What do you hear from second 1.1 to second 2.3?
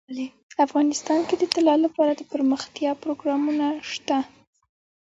کې د طلا لپاره